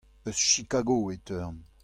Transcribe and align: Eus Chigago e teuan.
Eus 0.25 0.35
Chigago 0.47 1.11
e 1.13 1.17
teuan. 1.25 1.55